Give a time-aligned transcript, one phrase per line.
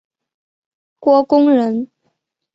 [0.99, 1.91] 郭躬人。